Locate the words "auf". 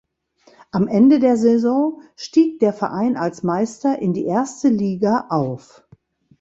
5.29-5.83